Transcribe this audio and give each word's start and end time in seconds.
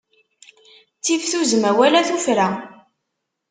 Ttif 0.97 1.23
tuzzma 1.31 1.71
wala 1.77 2.01
tuffra. 2.07 2.47